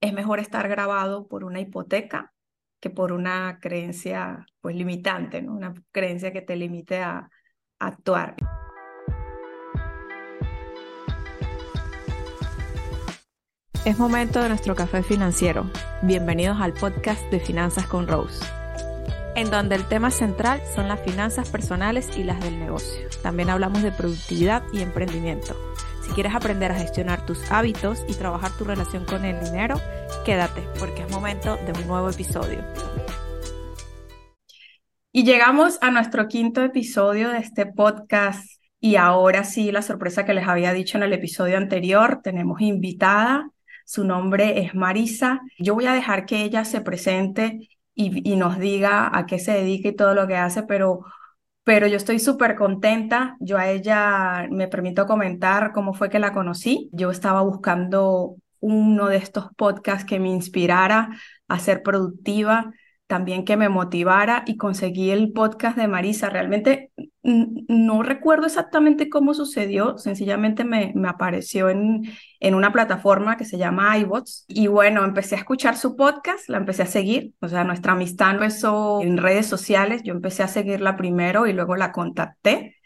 [0.00, 2.32] es mejor estar grabado por una hipoteca
[2.80, 5.52] que por una creencia pues limitante, ¿no?
[5.52, 7.30] Una creencia que te limite a,
[7.78, 8.36] a actuar.
[13.84, 15.70] Es momento de nuestro café financiero.
[16.02, 18.44] Bienvenidos al podcast de Finanzas con Rose,
[19.36, 23.08] en donde el tema central son las finanzas personales y las del negocio.
[23.22, 25.56] También hablamos de productividad y emprendimiento.
[26.10, 29.80] Si quieres aprender a gestionar tus hábitos y trabajar tu relación con el dinero,
[30.24, 32.64] quédate porque es momento de un nuevo episodio.
[35.12, 38.60] Y llegamos a nuestro quinto episodio de este podcast.
[38.80, 43.48] Y ahora sí, la sorpresa que les había dicho en el episodio anterior, tenemos invitada.
[43.84, 45.40] Su nombre es Marisa.
[45.60, 49.52] Yo voy a dejar que ella se presente y, y nos diga a qué se
[49.52, 51.04] dedica y todo lo que hace, pero
[51.70, 53.36] pero yo estoy súper contenta.
[53.38, 56.90] Yo a ella me permito comentar cómo fue que la conocí.
[56.90, 61.10] Yo estaba buscando uno de estos podcasts que me inspirara
[61.46, 62.72] a ser productiva,
[63.10, 66.30] también que me motivara y conseguí el podcast de Marisa.
[66.30, 72.02] Realmente no recuerdo exactamente cómo sucedió, sencillamente me, apareció en,
[72.38, 76.58] en una plataforma que se llama iBots y bueno, empecé a escuchar su podcast, la
[76.58, 80.96] empecé a seguir, o sea, nuestra amistad empezó en redes sociales, yo empecé a seguirla
[80.96, 82.76] primero y luego la contacté.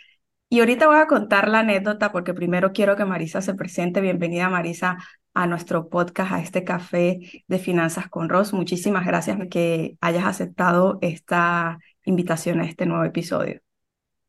[0.49, 4.01] Y ahorita voy a contar la anécdota porque primero quiero que Marisa se presente.
[4.01, 4.97] Bienvenida Marisa
[5.35, 8.53] a nuestro podcast, a este café de finanzas con Ross.
[8.53, 13.61] Muchísimas gracias que hayas aceptado esta invitación a este nuevo episodio.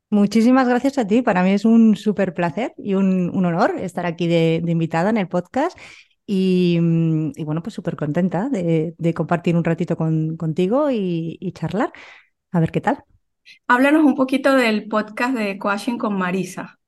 [0.10, 1.22] Muchísimas gracias a ti.
[1.22, 5.28] Para mí es un súper placer y un, honor estar aquí de, invitada en el
[5.28, 5.78] podcast.
[6.28, 6.80] Y,
[7.44, 11.94] bueno, pues súper contenta de, compartir un ratito contigo y, y charlar.
[12.52, 13.04] A ver qué tal.
[13.68, 16.80] Háblanos un poquito del podcast de Coaching con Marisa.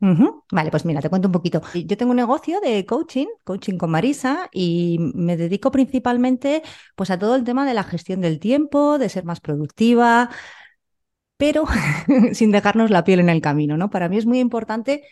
[0.00, 1.60] Vale, pues mira, te cuento un poquito.
[1.74, 6.62] Yo tengo un negocio de coaching, coaching con Marisa, y me dedico principalmente
[6.94, 10.30] pues a todo el tema de la gestión del tiempo, de ser más productiva,
[11.36, 11.64] pero
[12.32, 13.90] sin dejarnos la piel en el camino, ¿no?
[13.90, 15.02] Para mí es muy importante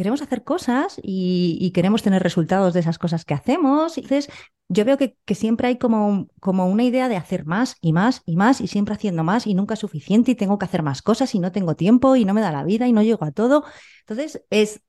[0.00, 3.98] queremos hacer cosas y, queremos tener resultados de esas cosas que hacemos.
[3.98, 4.30] Entonces,
[4.70, 8.36] yo veo que, siempre hay como, como, una idea de hacer más y más y
[8.36, 11.34] más y siempre haciendo más y nunca es suficiente y tengo que hacer más cosas
[11.34, 13.64] y no tengo tiempo y no me da la vida y no llego a todo.
[14.06, 14.80] Entonces, es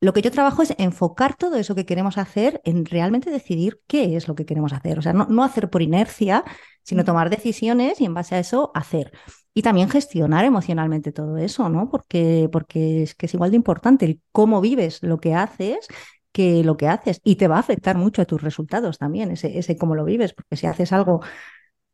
[0.00, 4.14] lo que yo trabajo es enfocar todo eso que queremos hacer en realmente decidir qué
[4.14, 4.96] es lo que queremos hacer.
[4.96, 6.44] O sea, no, no hacer por inercia,
[6.84, 9.10] sino tomar decisiones y en base a eso hacer.
[9.54, 11.88] Y también gestionar emocionalmente todo eso, ¿no?
[11.88, 15.86] Porque, porque es que es igual de importante el cómo vives lo que haces
[16.32, 19.56] que lo que haces y te va a afectar mucho a tus resultados también, ese,
[19.58, 21.20] ese cómo lo vives, porque si haces algo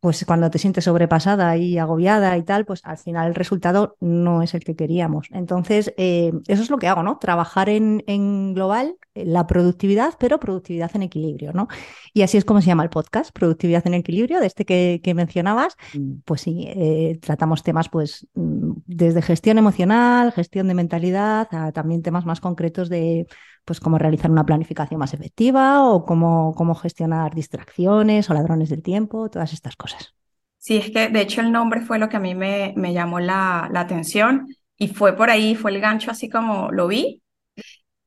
[0.01, 4.41] pues cuando te sientes sobrepasada y agobiada y tal, pues al final el resultado no
[4.41, 5.27] es el que queríamos.
[5.31, 7.19] Entonces, eh, eso es lo que hago, ¿no?
[7.19, 11.67] Trabajar en, en, global eh, la productividad, pero productividad en equilibrio, ¿no?
[12.15, 15.77] Y así es como se llama el podcast, Productividad en Equilibrio, de este que, mencionabas.
[15.93, 16.21] Mm.
[16.25, 22.01] Pues sí, eh, tratamos temas pues mm, desde gestión emocional, gestión de mentalidad, a también
[22.01, 23.27] temas más concretos de
[23.65, 28.83] pues cómo realizar una planificación más efectiva o cómo, cómo gestionar distracciones o ladrones del
[28.83, 30.13] tiempo, todas estas cosas.
[30.57, 33.19] Sí, es que de hecho el nombre fue lo que a mí me, me llamó
[33.19, 37.21] la, la atención y fue por ahí, fue el gancho así como lo vi.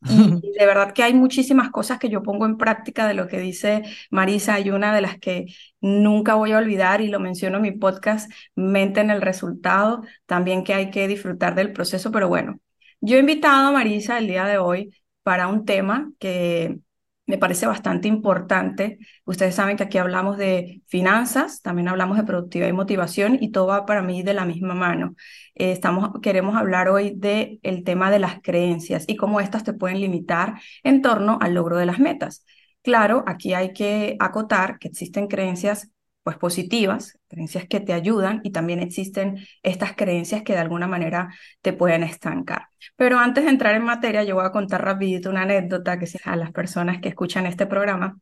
[0.06, 3.38] Y de verdad que hay muchísimas cosas que yo pongo en práctica de lo que
[3.40, 4.54] dice Marisa.
[4.54, 5.46] Hay una de las que
[5.80, 10.62] nunca voy a olvidar y lo menciono en mi podcast, mente en el resultado, también
[10.64, 12.10] que hay que disfrutar del proceso.
[12.12, 12.60] Pero bueno,
[13.00, 16.78] yo he invitado a Marisa el día de hoy para un tema que
[17.26, 18.98] me parece bastante importante.
[19.24, 23.68] Ustedes saben que aquí hablamos de finanzas, también hablamos de productividad y motivación y todo
[23.68, 25.14] va para mí de la misma mano.
[25.54, 29.72] Eh, estamos, queremos hablar hoy del el tema de las creencias y cómo estas te
[29.72, 32.44] pueden limitar en torno al logro de las metas.
[32.82, 35.90] Claro, aquí hay que acotar que existen creencias
[36.24, 41.28] pues positivas, creencias que te ayudan y también existen estas creencias que de alguna manera
[41.60, 42.68] te pueden estancar.
[42.96, 46.36] Pero antes de entrar en materia, yo voy a contar rapidito una anécdota que a
[46.36, 48.18] las personas que escuchan este programa.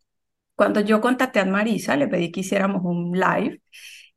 [0.56, 3.62] Cuando yo contacté a Marisa, le pedí que hiciéramos un live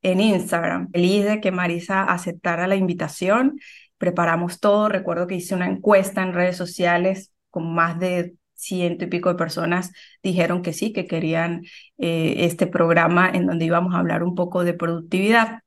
[0.01, 0.89] en Instagram.
[0.91, 3.59] Feliz de que Marisa aceptara la invitación.
[3.97, 4.89] Preparamos todo.
[4.89, 8.35] Recuerdo que hice una encuesta en redes sociales con más de
[8.65, 9.91] ciento y pico de personas
[10.23, 11.63] dijeron que sí, que querían
[11.97, 15.59] eh, este programa en donde íbamos a hablar un poco de productividad.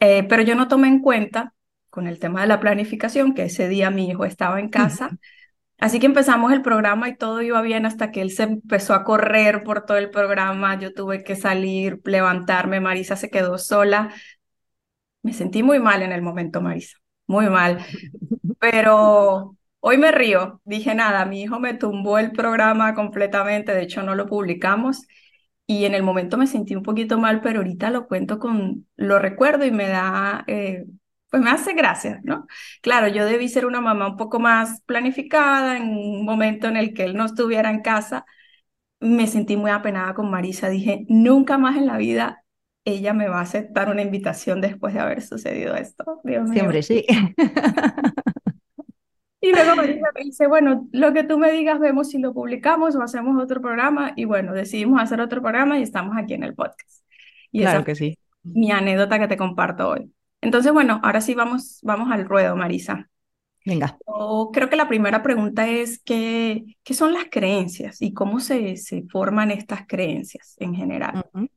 [0.00, 1.54] Eh, pero yo no tomé en cuenta
[1.90, 5.10] con el tema de la planificación que ese día mi hijo estaba en casa.
[5.78, 9.02] Así que empezamos el programa y todo iba bien hasta que él se empezó a
[9.04, 10.78] correr por todo el programa.
[10.78, 12.80] Yo tuve que salir, levantarme.
[12.80, 14.12] Marisa se quedó sola.
[15.22, 17.78] Me sentí muy mal en el momento, Marisa, muy mal.
[18.60, 24.02] Pero Hoy me río, dije nada, mi hijo me tumbó el programa completamente, de hecho
[24.02, 25.06] no lo publicamos
[25.66, 29.18] y en el momento me sentí un poquito mal, pero ahorita lo cuento con, lo
[29.18, 30.84] recuerdo y me da, eh,
[31.30, 32.46] pues me hace gracia, ¿no?
[32.82, 36.92] Claro, yo debí ser una mamá un poco más planificada en un momento en el
[36.92, 38.26] que él no estuviera en casa.
[39.00, 42.44] Me sentí muy apenada con Marisa, dije, nunca más en la vida
[42.84, 46.20] ella me va a aceptar una invitación después de haber sucedido esto.
[46.24, 46.52] Dios mío.
[46.54, 47.06] Siempre sí.
[49.40, 53.02] Y luego me dice, bueno, lo que tú me digas, vemos si lo publicamos o
[53.02, 54.12] hacemos otro programa.
[54.16, 57.02] Y bueno, decidimos hacer otro programa y estamos aquí en el podcast.
[57.50, 58.18] Y claro esa que sí.
[58.42, 60.12] mi anécdota que te comparto hoy.
[60.42, 63.08] Entonces, bueno, ahora sí vamos, vamos al ruedo, Marisa.
[63.64, 63.98] Venga.
[64.06, 68.76] Yo creo que la primera pregunta es ¿qué, qué son las creencias y cómo se,
[68.76, 71.24] se forman estas creencias en general?
[71.32, 71.50] Uh -huh.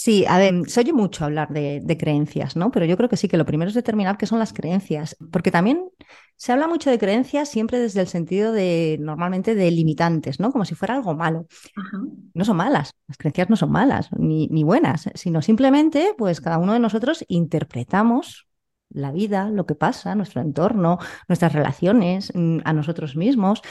[0.00, 2.70] Sí, a ver, se oye mucho hablar de, de, creencias, ¿no?
[2.70, 5.50] Pero yo creo que sí, que lo primero es determinar qué son las creencias, porque
[5.50, 5.90] también
[6.36, 10.52] se habla mucho de creencias siempre desde el sentido de, normalmente, de limitantes, ¿no?
[10.52, 11.48] Como si fuera algo malo.
[11.74, 11.98] Ajá.
[12.32, 16.58] No son malas, las creencias no son malas ni, ni buenas, sino simplemente, pues cada
[16.58, 18.46] uno de nosotros interpretamos
[18.90, 23.62] la vida, lo que pasa, nuestro entorno, nuestras relaciones, mm, a nosotros mismos,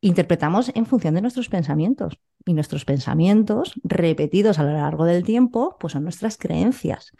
[0.00, 2.18] interpretamos en función de nuestros pensamientos.
[2.48, 7.12] Y nuestros pensamientos, repetidos a lo largo del tiempo, pues son nuestras creencias,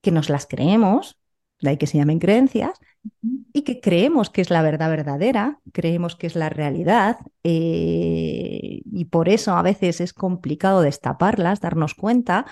[0.00, 1.16] que nos las creemos,
[1.60, 2.76] de ahí que se llamen creencias,
[3.52, 9.04] y que creemos que es la verdad verdadera, creemos que es la realidad, eh, y
[9.04, 12.44] por eso a veces es complicado destaparlas, darnos cuenta,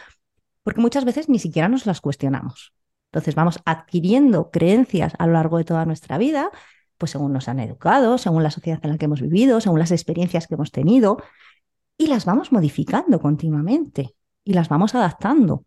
[0.63, 2.75] porque muchas veces ni siquiera nos las cuestionamos.
[3.11, 6.53] Entonces vamos adquiriendo creencias a lo largo de toda nuestra vida
[6.97, 9.91] pues según nos han educado, según la sociedad en la que hemos vivido, según las
[9.91, 11.19] experiencias que hemos tenido,
[11.97, 14.15] y las vamos modificando continuamente
[14.45, 15.65] y las vamos adaptando.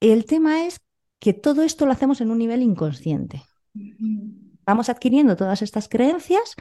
[0.00, 0.80] El tema es
[1.18, 3.42] que todo esto lo hacemos en un nivel inconsciente.
[4.64, 6.54] Vamos adquiriendo todas estas creencias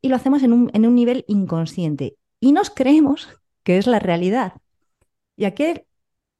[0.00, 3.28] y lo hacemos en un, en un nivel inconsciente y nos creemos
[3.62, 4.54] que es la realidad.
[5.36, 5.64] Y aquí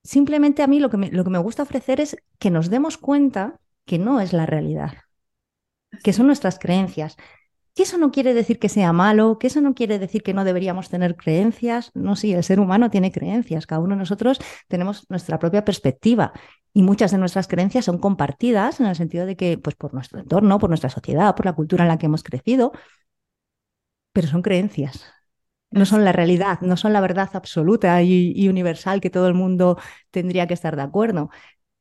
[0.02, 2.98] simplemente a mí lo que, me, lo que me gusta ofrecer es que nos demos
[2.98, 4.94] cuenta que no es la realidad
[6.02, 7.16] que son nuestras creencias.
[7.74, 10.44] Que eso no quiere decir que sea malo, que eso no quiere decir que no
[10.44, 11.90] deberíamos tener creencias.
[11.94, 14.38] No, sí, el ser humano tiene creencias, cada uno de nosotros
[14.68, 16.32] tenemos nuestra propia perspectiva
[16.72, 20.20] y muchas de nuestras creencias son compartidas en el sentido de que, pues por nuestro
[20.20, 22.72] entorno, por nuestra sociedad, por la cultura en la que hemos crecido,
[24.12, 25.04] pero son creencias.
[25.70, 29.34] No son la realidad, no son la verdad absoluta y, y universal que todo el
[29.34, 29.78] mundo
[30.12, 31.30] tendría que estar de acuerdo.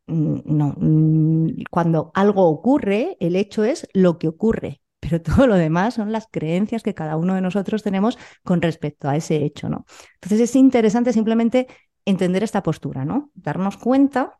[0.07, 5.55] Mm, no, mm, cuando algo ocurre, el hecho es lo que ocurre, pero todo lo
[5.55, 9.67] demás son las creencias que cada uno de nosotros tenemos con respecto a ese hecho,
[9.67, 9.85] ¿no?
[10.15, 11.67] Entonces es interesante simplemente
[12.05, 13.29] entender esta postura, ¿no?
[13.33, 14.39] Darnos cuenta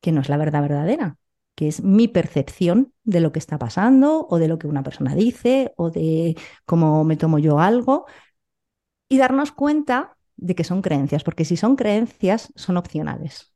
[0.00, 1.18] que no es la verdad verdadera,
[1.54, 5.14] que es mi percepción de lo que está pasando o de lo que una persona
[5.14, 6.36] dice o de
[6.66, 8.06] cómo me tomo yo algo
[9.08, 13.54] y darnos cuenta de que son creencias, porque si son creencias son opcionales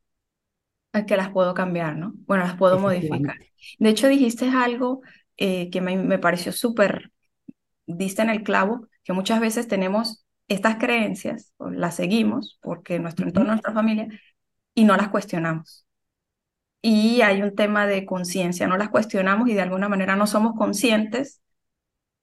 [1.06, 2.12] que las puedo cambiar, ¿no?
[2.26, 3.36] Bueno, las puedo modificar.
[3.78, 5.02] De hecho, dijiste algo
[5.38, 7.12] eh, que me, me pareció súper,
[7.86, 13.26] diste en el clavo, que muchas veces tenemos estas creencias, o las seguimos, porque nuestro
[13.26, 14.08] entorno, nuestra familia,
[14.74, 15.86] y no las cuestionamos.
[16.80, 20.54] Y hay un tema de conciencia, no las cuestionamos y de alguna manera no somos
[20.56, 21.42] conscientes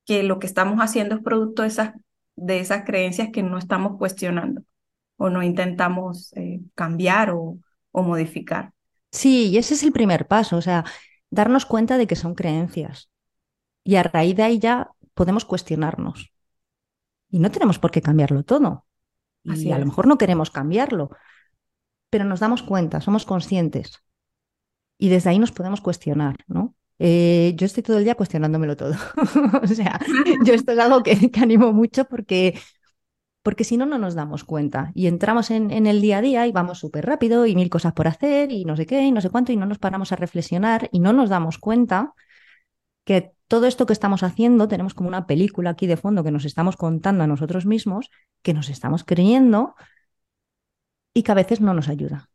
[0.06, 1.94] que lo que estamos haciendo es producto de esas,
[2.36, 4.64] de esas creencias que no estamos cuestionando
[5.18, 7.58] o no intentamos eh, cambiar o,
[7.92, 8.74] o modificar.
[9.12, 10.84] Sí, y ese es el primer paso, o sea,
[11.36, 13.10] darnos cuenta de que son creencias.
[13.84, 16.34] Y a raíz de ahí ya podemos cuestionarnos.
[17.30, 18.86] Y no tenemos por qué cambiarlo todo.
[19.48, 19.80] Así a es.
[19.80, 21.12] lo mejor no queremos cambiarlo,
[22.10, 24.02] pero nos damos cuenta, somos conscientes.
[24.98, 26.76] Y desde ahí nos podemos cuestionar, ¿no?
[26.98, 28.96] Eh, yo estoy todo el día cuestionándomelo todo.
[29.64, 30.00] o sea,
[30.46, 32.60] yo esto es algo que, que animo mucho porque
[33.46, 34.92] porque si no, no nos damos cuenta.
[34.96, 37.94] Y entramos en, en el día a día y vamos súper rápido y mil cosas
[37.94, 40.16] por hacer y no sé qué y no sé cuánto y no nos paramos a
[40.16, 42.16] reflexionar y no nos damos cuenta
[43.04, 46.46] que todo esto que estamos haciendo tenemos como una película aquí de fondo que nos
[46.46, 48.10] estamos contando a nosotros mismos,
[48.42, 49.76] que nos estamos creyendo
[51.14, 52.30] y que a veces no nos ayuda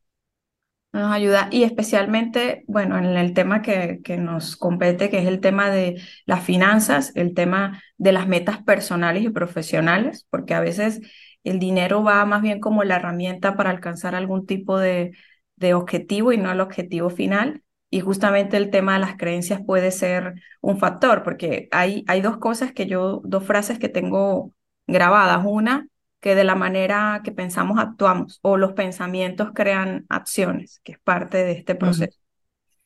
[0.93, 5.41] nos ayuda y especialmente, bueno, en el tema que, que, nos compete, que es el
[5.41, 11.01] tema de las finanzas, el tema de las metas personales y profesionales, porque a veces
[11.45, 15.13] el dinero va más bien como la herramienta para alcanzar algún tipo de,
[15.57, 17.63] de objetivo y no el objetivo final.
[17.93, 22.39] Y justamente el tema de las creencias puede ser un factor, porque hay, hay dos
[22.39, 24.53] cosas que yo, dos frases que tengo
[24.87, 25.45] grabadas.
[25.45, 25.89] Una
[26.21, 31.39] que de la manera que pensamos actuamos o los pensamientos crean acciones, que es parte
[31.39, 32.19] de este proceso.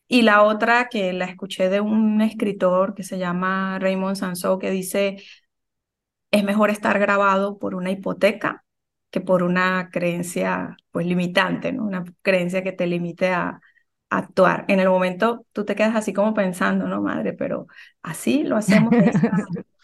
[0.07, 4.71] Y la otra que la escuché de un escritor que se llama Raymond Sansó, que
[4.71, 5.17] dice,
[6.31, 8.65] es mejor estar grabado por una hipoteca
[9.11, 11.85] que por una creencia pues limitante, ¿no?
[11.85, 13.61] Una creencia que te limite a,
[14.11, 14.65] actuar.
[14.69, 17.33] En el momento tú te quedas así como pensando, ¿no, madre?
[17.33, 17.67] Pero
[18.03, 18.93] así lo hacemos,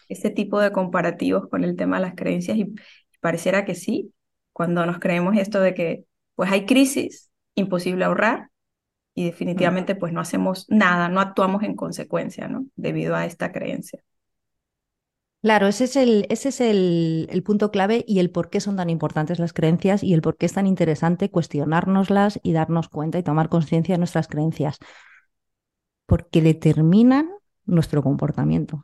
[0.09, 2.73] ese tipo de comparativos con el tema de las creencias y
[3.21, 4.13] pareciera que sí,
[4.51, 8.49] cuando nos creemos esto de que pues hay crisis, imposible ahorrar
[9.13, 12.65] y definitivamente pues no hacemos nada, no actuamos en consecuencia, ¿no?
[12.75, 14.03] Debido a esta creencia.
[15.41, 18.91] Claro, ese es, el, ese es el, punto clave y el por qué son tan
[18.91, 23.23] importantes las creencias y el por qué es tan interesante cuestionárnoslas y darnos cuenta y
[23.23, 24.77] tomar conciencia de nuestras creencias.
[26.05, 27.29] Porque determinan
[27.65, 28.83] nuestro comportamiento.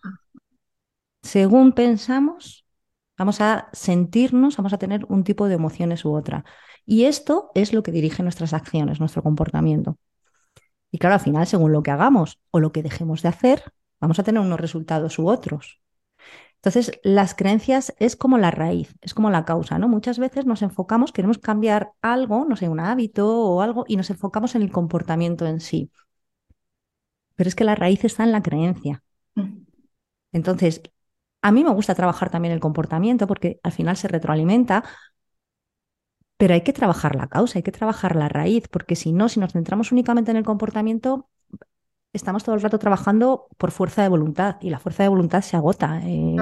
[1.21, 2.65] Según pensamos,
[3.17, 6.45] vamos a sentirnos, vamos a tener un tipo de emociones u otra.
[6.85, 9.97] Y esto es lo que dirige nuestras acciones, nuestro comportamiento.
[10.91, 13.63] Y claro, al final, según lo que hagamos o lo que dejemos de hacer,
[13.99, 15.81] vamos a tener unos resultados u otros.
[16.55, 19.87] Entonces, las creencias es como la raíz, es como la causa, ¿no?
[19.87, 24.09] Muchas veces nos enfocamos, queremos cambiar algo, no sé, un hábito o algo, y nos
[24.09, 25.91] enfocamos en el comportamiento en sí.
[27.35, 29.03] Pero es que la raíz está en la creencia.
[29.35, 29.59] Mm.
[30.31, 30.81] Entonces,
[31.41, 34.83] a mí me gusta trabajar también el comportamiento porque al final se retroalimenta,
[36.37, 39.39] pero hay que trabajar la causa, hay que trabajar la raíz, porque si no, si
[39.39, 41.29] nos centramos únicamente en el comportamiento,
[42.13, 45.57] estamos todo el rato trabajando por fuerza de voluntad y la fuerza de voluntad se
[45.57, 45.99] agota.
[46.03, 46.35] Eh,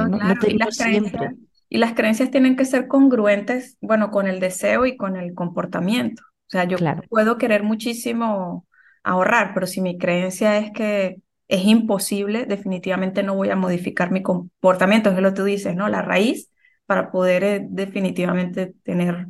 [0.47, 1.33] y, las creencias,
[1.69, 6.23] y las creencias tienen que ser congruentes, bueno, con el deseo y con el comportamiento.
[6.47, 6.77] O sea, yo
[7.09, 8.65] puedo querer muchísimo
[9.03, 14.21] ahorrar, pero si mi creencia es que es imposible, definitivamente no voy a modificar mi
[14.21, 15.89] comportamiento, es lo que tú dices, ¿no?
[15.89, 16.51] La raíz
[16.85, 19.27] para poder eh, definitivamente tener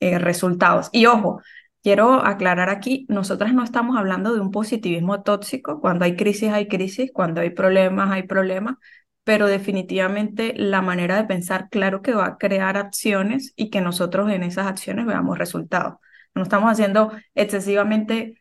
[0.00, 0.88] eh, resultados.
[0.92, 1.40] Y ojo,
[1.82, 6.68] Quiero aclarar aquí, nosotras no estamos hablando de un positivismo tóxico, cuando hay crisis hay
[6.68, 8.76] crisis, cuando hay problemas hay problemas,
[9.24, 14.30] pero definitivamente la manera de pensar, claro que va a crear acciones y que nosotros
[14.30, 15.94] en esas acciones veamos resultados.
[16.34, 18.38] No estamos haciendo excesivamente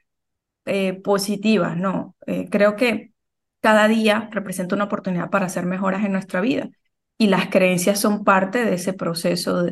[0.66, 2.16] eh, positivas, no.
[2.52, 3.11] Creo que
[3.62, 6.70] cada día representa una oportunidad para hacer mejoras en nuestra vida
[7.18, 9.64] y las creencias son parte de ese proceso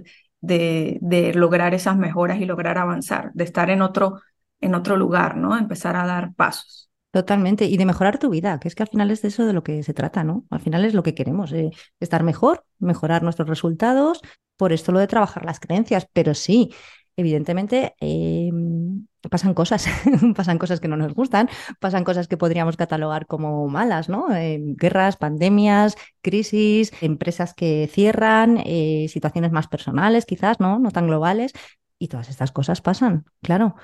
[0.42, 4.22] de, de, lograr esas mejoras y lograr avanzar, de estar en otro,
[4.62, 5.58] en otro lugar, ¿no?
[5.58, 6.90] Empezar a dar pasos.
[7.12, 9.54] Totalmente, y de mejorar tu vida, que es que al final es de eso de
[9.54, 10.46] lo que se trata, ¿no?
[10.52, 14.22] Al final es lo que queremos, eh, estar mejor, mejorar nuestros resultados,
[14.56, 16.72] por esto lo de trabajar las creencias, pero sí,
[17.18, 18.79] evidentemente em,
[19.28, 19.86] pasan cosas,
[20.36, 21.50] pasan cosas que no nos gustan,
[21.80, 24.34] pasan cosas que podríamos catalogar como malas, ¿no?
[24.34, 30.80] Em, guerras, pandemias, crisis, empresas que cierran, eh, situaciones más personales quizás, ¿no?
[30.80, 31.52] No tan globales.
[31.98, 33.76] Y todas estas cosas pasan, claro.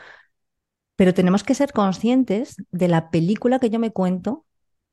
[0.96, 4.46] Pero tenemos que ser conscientes de la película que yo me cuento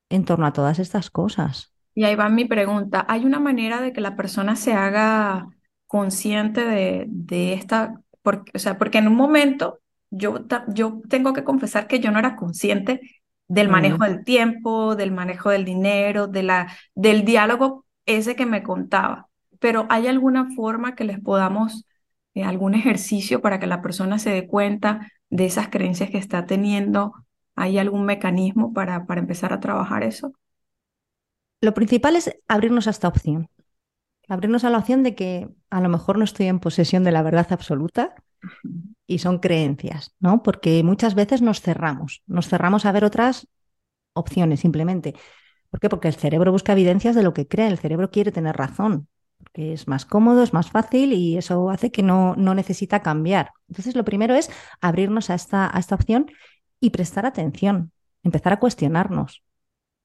[0.08, 1.72] en torno a todas estas cosas.
[1.94, 3.06] Y ahí va mi pregunta.
[3.08, 5.46] ¿Hay una manera de que la persona se haga
[5.87, 9.80] consciente de, de esta o sea, porque en un momento
[10.12, 13.00] yo, yo tengo que confesar que yo no era consciente
[13.49, 18.62] del manejo del tiempo, del manejo del dinero, de la, del diálogo ese que me
[18.62, 19.28] contaba.
[19.59, 21.87] Pero ¿hay alguna forma que les podamos,
[22.35, 26.47] eh, algún ejercicio para que la persona se dé cuenta de esas creencias que está
[26.47, 27.14] teniendo?
[27.57, 30.33] ¿Hay algún mecanismo para, para empezar a trabajar eso?
[31.61, 33.49] Lo principal es abrirnos a esta opción
[34.28, 37.23] abrirnos a la opción de que a lo mejor no estoy en posesión de la
[37.23, 38.14] verdad absoluta
[39.12, 40.42] y son creencias, ¿no?
[40.42, 43.49] Porque muchas veces nos cerramos, nos cerramos a ver otras
[44.14, 45.14] opciones simplemente.
[45.71, 45.88] ¿Por qué?
[45.88, 49.73] Porque el cerebro busca evidencias de lo que cree, el cerebro quiere tener razón, porque
[49.73, 53.52] es más cómodo, es más fácil y eso hace que no, no necesita cambiar.
[53.69, 54.50] Entonces, lo primero es
[54.81, 56.26] abrirnos a esta, a esta opción
[56.81, 57.92] y prestar atención,
[58.23, 59.42] empezar a cuestionarnos.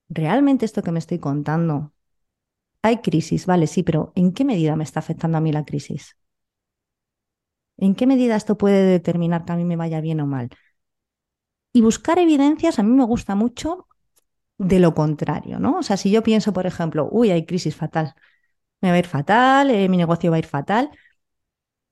[0.08, 1.92] ¿Realmente esto que me estoy contando
[2.82, 6.17] hay crisis, vale, sí, pero ¿en qué medida me está afectando a mí la crisis?
[7.78, 10.50] ¿En qué medida esto puede determinar que a mí me vaya bien o mal?
[11.72, 13.86] Y buscar evidencias a mí me gusta mucho
[14.58, 15.78] de lo contrario, ¿no?
[15.78, 18.14] O sea, si yo pienso, por ejemplo, uy, hay crisis fatal,
[18.82, 20.90] me va a ir fatal, eh, mi negocio va a ir fatal.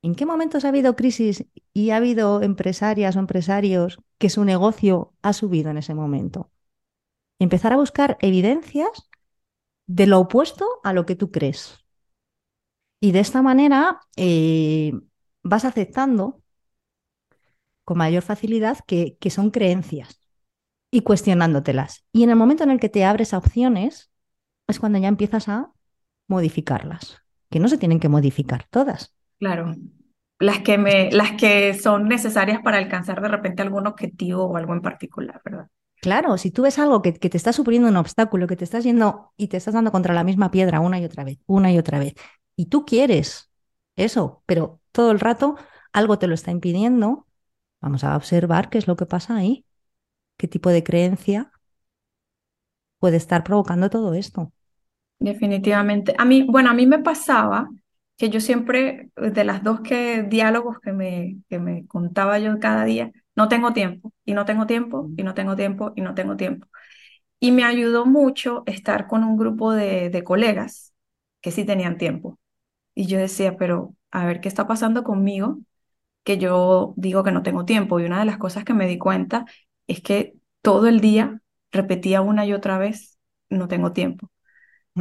[0.02, 5.14] ¿En qué momentos ha habido crisis y ha habido empresarias o empresarios que su negocio
[5.22, 6.50] ha subido en ese momento?
[7.40, 9.10] Empezar a buscar evidencias
[9.86, 11.84] de lo opuesto a lo que tú crees.
[13.00, 14.92] Y de esta manera eh,
[15.48, 16.42] vas aceptando
[17.84, 20.20] con mayor facilidad que, que son creencias
[20.90, 22.04] y cuestionándotelas.
[22.12, 24.10] Y en el momento en el que te abres a opciones,
[24.68, 25.72] es cuando ya empiezas a
[26.28, 29.14] modificarlas, que no se tienen que modificar todas.
[29.38, 29.74] Claro,
[30.40, 34.74] las que, me, las que son necesarias para alcanzar de repente algún objetivo o algo
[34.74, 35.68] en particular, ¿verdad?
[36.00, 38.84] Claro, si tú ves algo que, que, te está suponiendo un obstáculo, que te estás
[38.84, 41.78] yendo y te estás dando contra la misma piedra una y otra vez, una y
[41.78, 42.14] otra vez,
[42.54, 43.50] y tú quieres
[43.96, 45.56] eso, pero todo el rato
[45.92, 47.26] algo te lo está impidiendo,
[47.80, 49.66] vamos a observar qué es lo que pasa ahí,
[50.38, 51.52] qué tipo de creencia
[52.98, 54.52] puede estar provocando todo esto.
[55.18, 56.14] Definitivamente.
[56.18, 57.68] A mí, bueno, a mí me pasaba
[58.18, 62.84] que yo siempre, de las dos que, diálogos que me, que me contaba yo cada
[62.84, 66.36] día, no tengo tiempo, y no tengo tiempo, y no tengo tiempo, y no tengo
[66.36, 66.66] tiempo.
[67.40, 70.94] Y me ayudó mucho estar con un grupo de, de colegas
[71.42, 72.38] que sí tenían tiempo.
[72.96, 75.60] Y yo decía, pero a ver qué está pasando conmigo,
[76.24, 78.00] que yo digo que no tengo tiempo.
[78.00, 79.44] Y una de las cosas que me di cuenta
[79.86, 84.30] es que todo el día repetía una y otra vez, no tengo tiempo.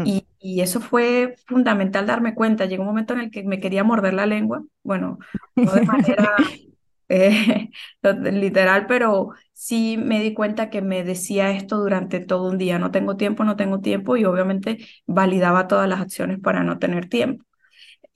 [0.04, 2.66] Y, y, eso fue fundamental darme cuenta.
[2.66, 5.20] Llegó un momento en el que me quería morder la lengua, bueno,
[5.56, 6.36] no de manera
[7.10, 7.70] eh,
[8.34, 12.92] literal, pero sí me di cuenta que me decía esto durante todo un día, no
[12.92, 17.46] tengo tiempo, no tengo tiempo, y obviamente validaba todas las acciones para no tener tiempo.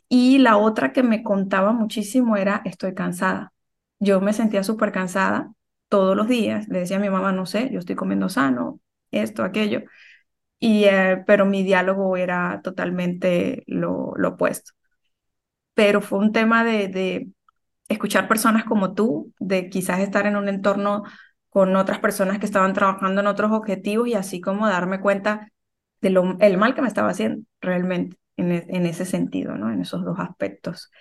[0.09, 3.53] Y la otra que me contaba muchísimo era, estoy cansada.
[3.99, 5.53] Yo me sentía súper cansada
[5.89, 6.67] todos los días.
[6.69, 8.79] Le decía a mi mamá, no sé, yo estoy comiendo sano,
[9.11, 9.83] esto, aquello.
[10.59, 14.73] Y, eh, pero mi diálogo era totalmente lo, opuesto.
[15.73, 17.29] Pero fue un tema de, de
[17.89, 21.03] escuchar personas como tú, de quizás estar en un entorno
[21.49, 25.51] con otras personas que estaban trabajando en otros objetivos y así como darme cuenta
[26.01, 29.71] de lo, mal que me estaba haciendo realmente en, e, en ese sentido, ¿no?
[29.71, 30.91] En esos dos aspectos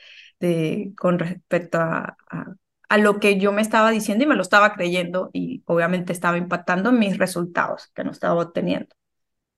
[0.40, 2.54] de, con respecto a, a,
[2.88, 6.38] a, lo que yo me estaba diciendo y me lo estaba creyendo y obviamente estaba
[6.38, 8.95] impactando en mis resultados que no estaba obteniendo.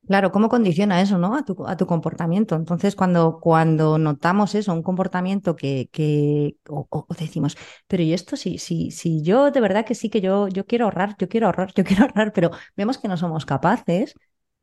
[0.07, 1.37] Claro, ¿cómo condiciona eso, ¿no?
[1.37, 2.57] A tu, a tu comportamiento.
[2.57, 7.57] Entonces, cuando, cuando notamos eso, un comportamiento que, que o, o, decimos,
[7.87, 10.87] pero y esto sí, sí, sí, yo de verdad que sí que yo, yo quiero
[10.87, 14.15] ahorrar, yo quiero ahorrar, yo quiero ahorrar, pero vemos que no somos capaces,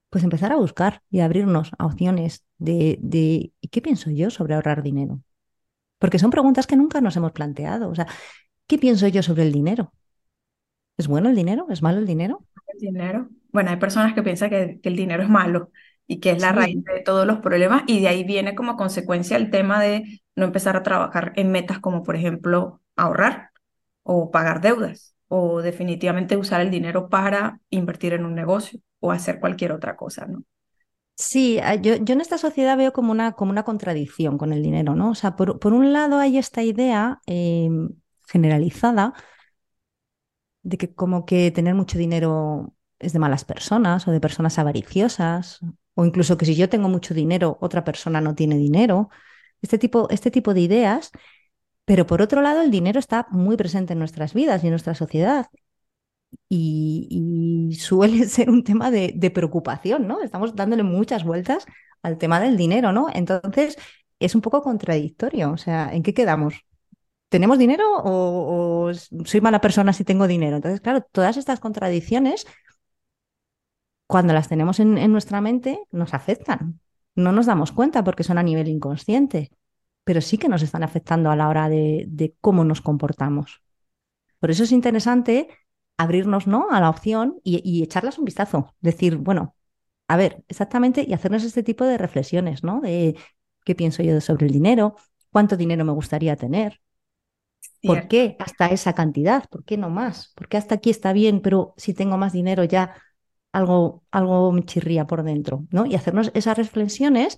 [0.10, 4.84] pues empezar a buscar y abrirnos a opciones de, de ¿qué pienso yo sobre ahorrar
[4.84, 5.22] dinero?
[6.00, 7.90] Porque son preguntas que nunca nos hemos planteado.
[7.90, 8.08] O sea,
[8.68, 9.94] ¿qué pienso yo sobre el dinero?
[10.98, 11.67] ¿Es bueno el dinero?
[11.70, 12.46] ¿Es malo el dinero?
[12.74, 13.30] El dinero.
[13.52, 15.72] Bueno, hay personas que piensan que, que el dinero es malo
[16.08, 16.56] y que es la sí.
[16.56, 20.46] raíz de todos los problemas y de ahí viene como consecuencia el tema de no
[20.46, 23.52] empezar a trabajar en metas como por ejemplo ahorrar
[24.04, 29.40] o pagar deudas o definitivamente usar el dinero para invertir en un negocio o hacer
[29.40, 30.44] cualquier otra cosa, ¿no?
[31.16, 34.94] Sí, yo, yo en esta sociedad veo como una, como una contradicción con el dinero,
[34.96, 35.10] ¿no?
[35.12, 37.70] O sea, por, por un lado hay esta idea eh,
[38.28, 39.13] generalizada
[40.63, 45.60] de que como que tener mucho dinero es de malas personas o de personas avariciosas,
[45.94, 49.10] o incluso que si yo tengo mucho dinero, otra persona no tiene dinero.
[49.62, 51.12] Este tipo, este tipo de ideas.
[51.88, 54.93] Pero por otro lado, el dinero está muy presente en nuestras vidas y en nuestra
[54.93, 55.47] sociedad.
[56.50, 60.21] Y, suele ser un tema de, preocupación, ¿no?
[60.21, 61.65] Estamos dándole muchas vueltas
[62.04, 63.08] al tema del dinero, ¿no?
[63.13, 63.78] Entonces,
[64.19, 65.52] es un poco contradictorio.
[65.52, 66.56] O sea, ¿en qué quedamos?
[67.30, 68.93] ¿Tenemos dinero o, o
[69.26, 70.58] soy mala persona si tengo dinero?
[70.58, 72.45] Entonces, claro, todas estas contradicciones
[74.08, 76.80] cuando las tenemos en, en, nuestra mente, nos afectan.
[77.15, 79.52] No nos damos cuenta porque son a nivel inconsciente,
[80.08, 83.62] pero sí que nos están afectando a la hora de, de cómo nos comportamos.
[84.39, 85.50] Por eso es interesante
[85.98, 86.67] abrirnos ¿no?
[86.72, 88.74] a la opción y, y, echarlas un vistazo.
[88.80, 89.56] Decir, bueno,
[90.08, 92.80] a ver, exactamente, y hacernos este tipo de reflexiones, ¿no?
[92.82, 93.17] De
[93.65, 94.96] qué pienso yo sobre el dinero,
[95.32, 96.80] cuánto dinero me gustaría tener,
[97.84, 99.46] ¿Por qué hasta esa cantidad?
[99.50, 100.34] ¿Por qué no más?
[100.36, 102.96] ¿Por qué hasta aquí está bien, pero si tengo más dinero ya
[103.52, 105.86] algo, algo me chirría por dentro, ¿no?
[105.86, 107.38] Y hacernos esas reflexiones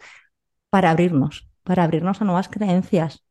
[0.70, 3.24] para abrirnos, para abrirnos a nuevas creencias.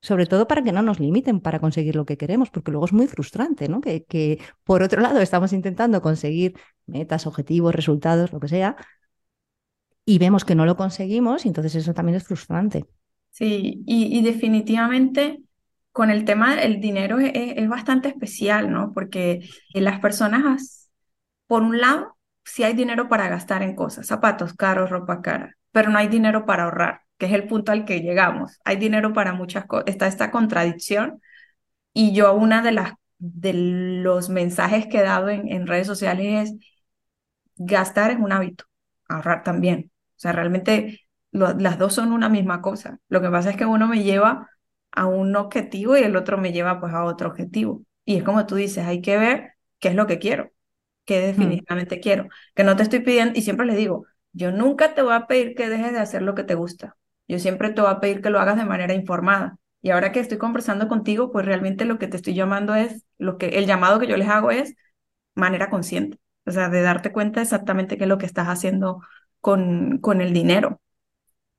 [0.00, 2.92] Sobre todo para que no nos limiten para conseguir lo que queremos, porque luego es
[2.92, 3.80] muy frustrante, ¿no?
[3.80, 6.54] Que, por otro lado estamos intentando conseguir
[6.86, 8.76] metas, objetivos, resultados, lo que sea,
[10.04, 12.86] y vemos que no lo conseguimos, y entonces eso también es frustrante.
[13.30, 15.40] Sí, y, definitivamente
[15.92, 18.92] con el tema del dinero es, bastante especial, ¿no?
[18.92, 20.90] Porque las personas,
[21.46, 25.90] por un lado, sí hay dinero para gastar en cosas, zapatos caros, ropa cara, pero
[25.90, 28.58] no hay dinero para ahorrar, que es el punto al que llegamos.
[28.64, 31.22] Hay dinero para muchas cosas, está esta contradicción
[31.92, 36.50] y yo una de las de los mensajes que he dado en, en redes sociales
[36.50, 36.58] es
[37.54, 38.64] gastar es un hábito,
[39.08, 39.92] ahorrar también.
[39.94, 42.98] O sea, realmente lo, las dos son una misma cosa.
[43.08, 44.50] Lo que pasa es que uno me lleva
[44.90, 47.84] a un objetivo y el otro me lleva pues a otro objetivo.
[48.04, 50.50] Y es como tú dices, hay que ver qué es lo que quiero,
[51.04, 52.00] qué definitivamente hmm.
[52.00, 52.28] quiero.
[52.56, 55.54] Que no te estoy pidiendo, y siempre les digo, yo nunca te voy a pedir
[55.54, 56.96] que dejes de hacer lo que te gusta.
[57.32, 59.58] Yo siempre te voy a pedir que lo hagas de manera informada.
[59.82, 63.38] Y ahora que estoy conversando contigo, pues realmente lo que te estoy llamando es, lo
[63.38, 64.74] que el llamado que yo les hago es
[65.34, 66.18] manera consciente.
[66.46, 69.00] o sea, de darte cuenta exactamente qué es lo que estás haciendo
[69.40, 70.80] con, con el dinero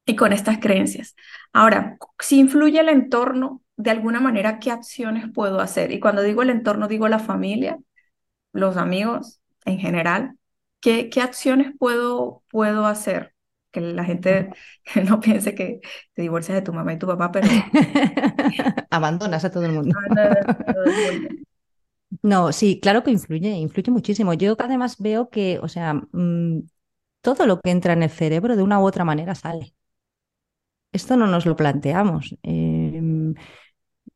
[0.05, 1.15] y con estas creencias.
[1.53, 5.91] Ahora, si influye el entorno, de alguna manera, ¿qué acciones puedo hacer?
[5.91, 7.79] Y cuando digo el entorno, digo la familia,
[8.53, 10.37] los amigos en general.
[10.81, 13.32] ¿Qué, qué acciones puedo, puedo hacer?
[13.73, 14.51] Que la gente
[15.09, 15.81] no piense que
[16.13, 17.47] te divorcias de tu mamá y tu papá, pero...
[18.91, 19.95] Abandonas a todo el mundo.
[22.21, 24.33] No, sí, claro que influye, influye muchísimo.
[24.33, 26.59] Yo además veo que, o sea, mm,
[27.21, 29.73] todo lo que entra en el cerebro de una u otra manera sale.
[30.91, 32.35] Esto no nos lo planteamos.
[32.43, 33.33] Em,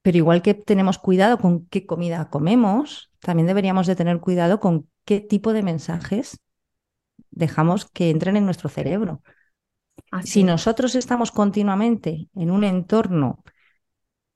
[0.02, 4.89] pero igual que tenemos cuidado con qué comida comemos, también deberíamos de tener cuidado con
[5.06, 6.39] qué tipo de mensajes
[7.32, 9.22] dejamos que entren en nuestro cerebro.
[10.23, 13.43] Si nosotros estamos continuamente en un entorno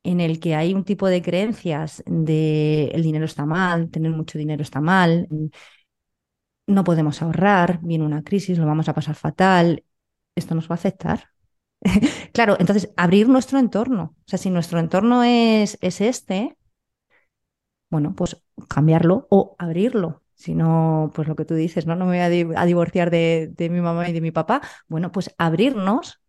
[0.03, 4.37] en el que hay un tipo de creencias de el dinero está mal, tener mucho
[4.39, 5.27] dinero está mal,
[6.67, 9.83] no podemos ahorrar, viene una crisis, lo vamos a pasar fatal,
[10.35, 11.29] esto nos va a afectar.
[12.33, 14.15] claro, entonces abrir nuestro entorno.
[14.19, 16.57] O sea, si nuestro entorno es, es este,
[17.89, 20.23] bueno, pues cambiarlo o abrirlo.
[20.41, 23.69] Si no, pues lo que tú dices, no, no me voy a, divorciar de, de,
[23.69, 24.61] mi mamá y de mi papá.
[24.87, 26.19] Bueno, pues abrirnos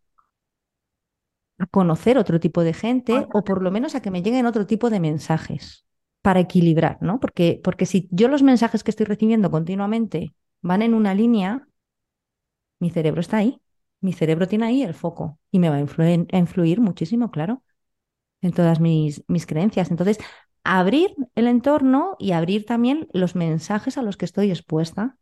[1.58, 4.66] a conocer otro tipo de gente o por lo menos a que me lleguen otro
[4.66, 5.86] tipo de mensajes
[6.20, 7.20] para equilibrar, ¿no?
[7.20, 11.66] Porque, porque si yo los mensajes que estoy recibiendo continuamente van en una línea,
[12.80, 13.62] mi cerebro está ahí,
[14.02, 17.62] mi cerebro tiene ahí el foco y me va a influir, a influir muchísimo, claro,
[18.42, 19.90] en todas mis, mis creencias.
[19.90, 20.18] Entonces,
[20.64, 25.16] abrir el entorno y abrir también los mensajes a los que estoy expuesta,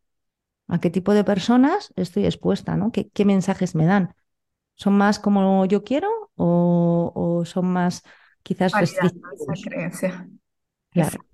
[0.66, 2.90] a qué tipo de personas estoy expuesta, ¿no?
[2.90, 4.14] ¿Qué, qué mensajes me dan?
[4.74, 8.02] ¿Son más como yo quiero o, son más
[8.42, 9.30] quizás restrictivos?
[9.40, 10.28] Esa creencia.
[10.90, 11.24] Claro.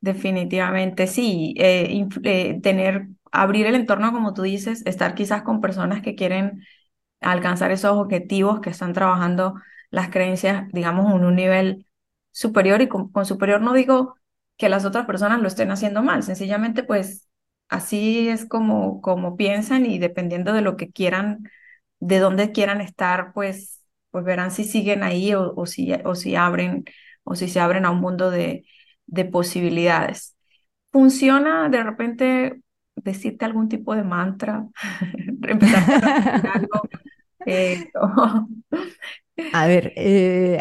[0.00, 1.54] Definitivamente, sí.
[1.58, 6.64] Eh, eh, tener, abrir el entorno, como tú dices, estar quizás con personas que quieren
[7.20, 9.54] alcanzar esos objetivos, que están trabajando
[9.90, 11.86] las creencias, digamos, en un nivel
[12.32, 12.80] superior.
[12.82, 14.16] Y con, con superior no digo
[14.56, 17.28] que las otras personas lo estén haciendo mal, sencillamente pues
[17.68, 21.48] así es como, como piensan y dependiendo de lo que quieran
[22.00, 26.34] de dónde quieran estar, pues, pues verán si siguen ahí o, o, si, o, si,
[26.36, 26.84] abren,
[27.24, 28.64] o si se abren a un mundo de,
[29.06, 30.36] de posibilidades.
[30.92, 32.60] ¿Funciona de repente
[32.96, 34.66] decirte algún tipo de mantra?
[35.42, 36.82] Empezar a algo.
[37.46, 37.90] Eh,
[39.52, 40.58] a ver, eh,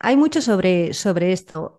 [0.00, 1.78] hay mucho sobre, sobre esto.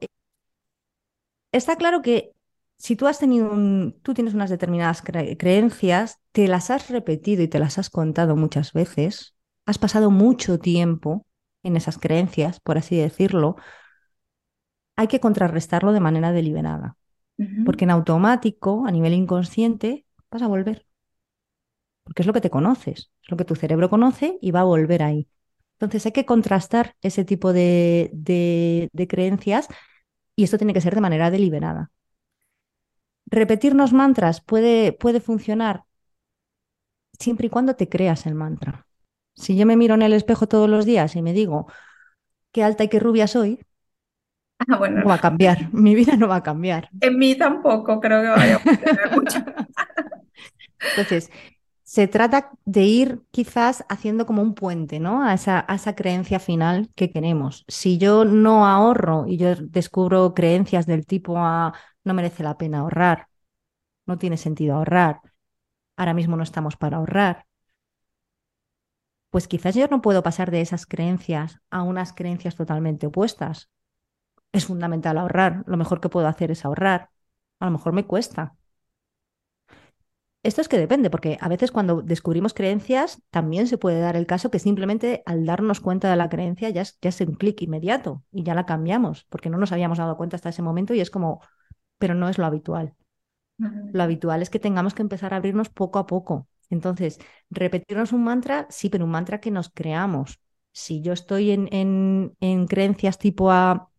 [1.51, 2.33] Está claro que
[2.77, 7.47] si tú has tenido un, tú tienes unas determinadas creencias, te las has repetido y
[7.47, 9.35] te las has contado muchas veces,
[9.65, 11.25] has pasado mucho tiempo
[11.63, 13.57] en esas creencias, por así decirlo,
[14.95, 16.97] hay que contrarrestarlo de manera deliberada.
[17.65, 20.85] Porque en automático, a nivel inconsciente, vas a volver.
[22.03, 24.63] Porque es lo que te conoces, es lo que tu cerebro conoce y va a
[24.63, 25.29] volver ahí.
[25.79, 29.67] Entonces hay que contrastar ese tipo de, de creencias
[30.35, 31.91] y esto tiene que ser de manera deliberada.
[33.27, 35.83] Repetirnos mantras puede, puede funcionar
[37.19, 38.85] siempre y cuando te creas el mantra.
[39.35, 41.67] Si yo me miro en el espejo todos los días y me digo
[42.51, 43.59] qué alta y qué rubia soy,
[44.59, 45.01] ah, bueno.
[45.01, 46.89] no va a cambiar, mi vida no va a cambiar.
[46.99, 49.39] En mí tampoco creo que vaya a funcionar mucho.
[50.81, 51.31] Entonces,
[51.99, 55.21] se trata de ir quizás haciendo como un puente, ¿no?
[55.21, 57.65] A esa, a esa creencia final que queremos.
[57.67, 61.73] Si yo no ahorro y yo descubro creencias del tipo a
[62.05, 63.27] no merece la pena ahorrar,
[64.07, 65.21] no tiene sentido ahorrar,
[65.97, 67.45] ahora mismo no estamos para ahorrar,
[69.29, 73.69] pues quizás yo no puedo pasar de esas creencias a unas creencias totalmente opuestas.
[74.53, 77.11] Es fundamental ahorrar, lo mejor que puedo hacer es ahorrar,
[77.61, 78.55] a lo mejor me cuesta.
[80.41, 84.25] Esto es que depende, porque a veces cuando descubrimos creencias también se puede dar el
[84.25, 87.61] caso que simplemente al darnos cuenta de la creencia ya es, ya es un clic
[87.61, 91.01] inmediato y ya la cambiamos, porque no nos habíamos dado cuenta hasta ese momento y
[91.01, 91.41] es como,
[91.97, 92.95] pero no es lo habitual.
[93.57, 96.47] Lo habitual es que tengamos que empezar a abrirnos poco a poco.
[96.69, 100.39] Entonces, repetirnos un mantra, sí, pero un mantra que nos creamos.
[100.71, 101.67] Si yo estoy en,
[102.39, 103.89] en, creencias tipo a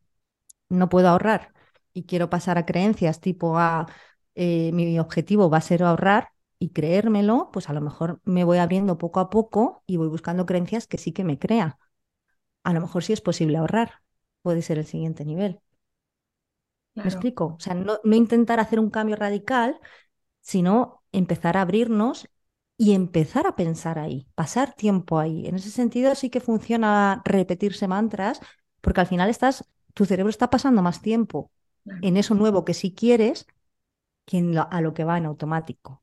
[0.68, 1.52] no puedo ahorrar
[1.92, 3.86] y quiero pasar a creencias tipo a
[4.42, 8.56] eh, mi objetivo va a ser ahorrar y creérmelo, pues a lo mejor me voy
[8.56, 11.78] abriendo poco a poco y voy buscando creencias que sí que me crea.
[12.64, 13.96] A lo mejor sí es posible ahorrar,
[14.40, 15.60] puede ser el siguiente nivel.
[16.94, 17.56] ¿Me explico?
[17.58, 19.78] O sea, no, intentar hacer un cambio radical,
[20.40, 22.26] sino empezar a abrirnos
[22.78, 25.48] y empezar a pensar ahí, pasar tiempo ahí.
[25.48, 28.40] En ese sentido sí que funciona repetirse mantras,
[28.80, 31.50] porque al final estás, tu cerebro está pasando más tiempo
[32.00, 33.46] en eso nuevo que sí quieres
[34.70, 36.00] a lo que va en automático.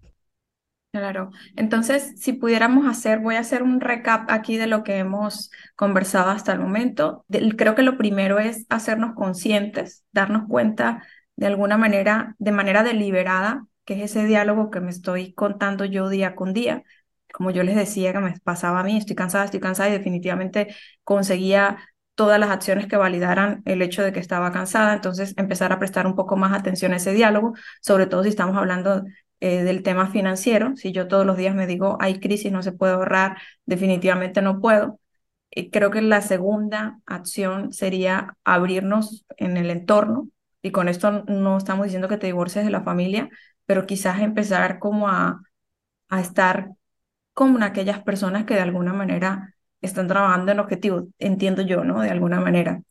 [0.91, 1.31] Claro.
[1.55, 6.31] Entonces, si pudiéramos hacer, voy a hacer un recap aquí de lo que hemos conversado
[6.31, 7.25] hasta el momento.
[7.55, 11.03] Creo que lo primero es hacernos conscientes, darnos cuenta
[11.35, 16.09] de alguna manera, de manera deliberada, que es ese diálogo que me estoy contando yo
[16.09, 16.83] día con día.
[17.31, 20.73] Como yo les decía que me pasaba a mí, estoy cansada, estoy cansada y definitivamente
[21.03, 21.77] conseguía
[22.17, 26.07] todas las acciones que validaran el hecho de que estaba cansada, entonces empezar a prestar
[26.07, 29.05] un poco más atención a ese diálogo, sobre todo si estamos hablando
[29.39, 30.75] eh, del tema financiero.
[30.77, 34.59] Si yo todos los días me digo, hay crisis, no se puede ahorrar, definitivamente no
[34.59, 34.99] puedo.
[35.51, 40.29] Y creo que la segunda acción sería abrirnos en el entorno,
[40.63, 43.29] y con esto no estamos diciendo que te divorcies de la familia,
[43.67, 45.41] pero quizás empezar como a,
[46.09, 46.71] a estar
[47.33, 52.01] con aquellas personas que de alguna manera están trabajando en objetivos, entiendo yo, ¿no?
[52.01, 52.81] De alguna manera,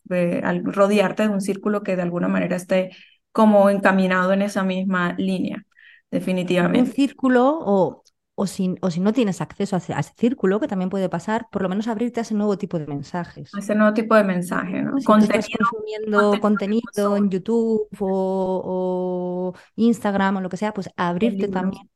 [0.42, 2.90] al rodearte de un círculo que de alguna manera esté
[3.32, 5.64] como encaminado en esa misma línea
[6.10, 6.88] definitivamente.
[6.88, 8.02] Un círculo o,
[8.34, 11.62] o, si, o si no tienes acceso a ese, círculo, que también puede pasar, por
[11.62, 13.54] lo menos abrirte a ese nuevo tipo de mensajes.
[13.54, 14.98] A ese nuevo tipo de mensaje, ¿no?
[14.98, 21.88] Si estás consumiendo contenido, en YouTube o, Instagram o lo que sea, pues abrirte también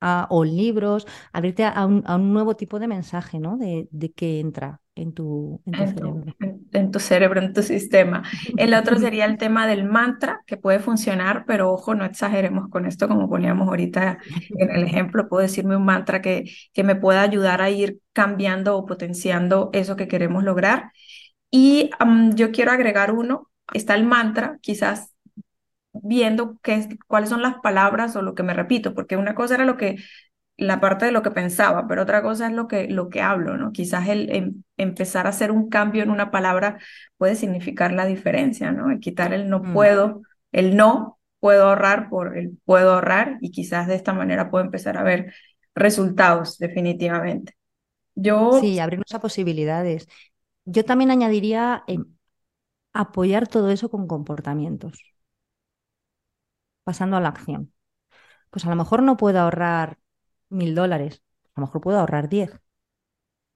[0.00, 3.56] a, o libros, abrirte a un, a un, nuevo tipo de mensaje, ¿no?
[3.56, 6.24] De, de que entra en tu, en tu cerebro.
[6.72, 8.22] en, tu cerebro, en tu sistema.
[8.56, 12.86] El otro sería el tema del mantra, que puede funcionar, pero ojo, no exageremos con
[12.86, 14.18] esto, como poníamos ahorita
[14.50, 18.76] en el ejemplo, puedo decirme un mantra que, que me pueda ayudar a ir cambiando
[18.76, 20.92] o potenciando eso que queremos lograr.
[21.50, 21.90] Y
[22.34, 25.15] yo quiero agregar uno, está el mantra, quizás
[26.02, 29.64] viendo qué, cuáles son las palabras o lo que me repito, porque una cosa era
[29.64, 29.96] lo que
[30.56, 33.56] la parte de lo que pensaba, pero otra cosa es lo que, lo que hablo,
[33.56, 33.72] ¿no?
[33.72, 36.78] Quizás el em, empezar a hacer un cambio en una palabra
[37.18, 38.90] puede significar la diferencia, ¿no?
[38.90, 39.72] El quitar el no mm.
[39.74, 44.64] puedo, el no puedo ahorrar por el puedo ahorrar y quizás de esta manera puedo
[44.64, 45.34] empezar a ver
[45.74, 47.54] resultados definitivamente.
[48.14, 48.58] Yo...
[48.60, 50.08] Sí, abrirnos a posibilidades.
[50.64, 51.84] Yo también añadiría
[52.94, 54.98] apoyar todo eso con comportamientos,
[56.86, 57.72] pasando a la acción.
[58.50, 59.98] Pues a lo mejor no puedo ahorrar
[60.48, 61.22] mil dólares,
[61.54, 62.60] a lo mejor puedo ahorrar diez,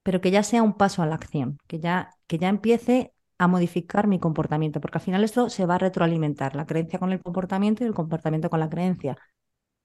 [0.03, 3.47] pero que ya sea un paso a la acción, que ya, que ya empiece a
[3.47, 7.23] modificar mi comportamiento, porque al final esto se va a retroalimentar, la creencia con el
[7.23, 9.17] comportamiento y el comportamiento con la creencia.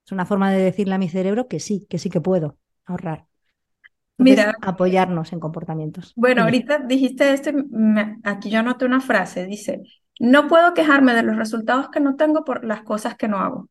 [0.04, 3.28] Es una forma de decirle a mi cerebro que sí, que sí que puedo ahorrar.
[4.18, 6.14] Mira, apoyarnos en comportamientos.
[6.16, 7.54] Bueno, ahorita dijiste este,
[8.24, 9.84] aquí yo anoté una frase, dice,
[10.20, 13.70] no puedo quejarme de los resultados que no tengo por las cosas que no hago.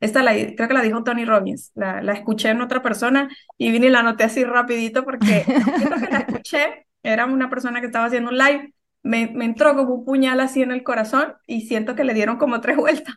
[0.00, 3.70] Esta la, creo que la dijo Tony Robbins, la, la, escuché en otra persona y
[3.70, 8.06] vine y la anoté así rapidito porque que la escuché, era una persona que estaba
[8.06, 11.94] haciendo un live, me, me entró como un puñal así en el corazón y siento
[11.94, 13.14] que le dieron como tres vueltas.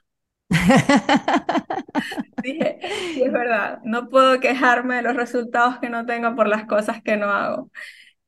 [2.44, 2.80] Dije,
[3.14, 7.02] sí es verdad, no puedo quejarme de los resultados que no tengo por las cosas
[7.04, 7.72] que no hago.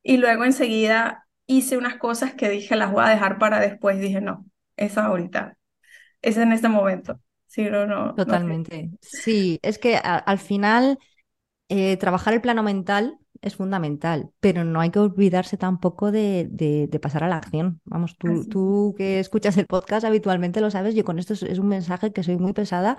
[0.04, 4.00] Y luego enseguida hice unas cosas que dije, las voy a dejar para después.
[4.00, 4.46] Dije, no,
[4.78, 5.58] esa ahorita,
[6.22, 7.20] es en este momento.
[7.48, 8.16] Sí, no, no.
[8.16, 8.92] Totalmente.
[9.02, 10.98] Sí, es que al final
[11.68, 17.00] eh, trabajar el plano mental es fundamental, pero no hay que olvidarse tampoco de, de,
[17.00, 17.82] pasar a la acción.
[17.84, 21.68] Vamos, tú, tú, que escuchas el podcast habitualmente lo sabes, yo con esto es, un
[21.68, 22.98] mensaje que soy muy pesada,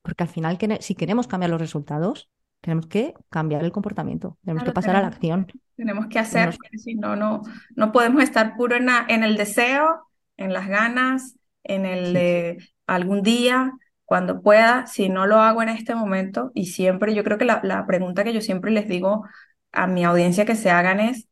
[0.00, 2.30] porque al final si queremos cambiar los resultados,
[2.62, 5.46] tenemos que cambiar el comportamiento, tenemos que pasar a la acción.
[5.76, 7.42] Tenemos que hacer, si no, no,
[7.76, 13.22] no podemos estar puro en, en el deseo, en las ganas, en el de algún
[13.22, 13.72] día,
[14.04, 17.60] cuando pueda, si no lo hago en este momento, y siempre, yo creo que la,
[17.64, 19.26] la pregunta que yo siempre les digo
[19.72, 21.28] a mi audiencia que se hagan es,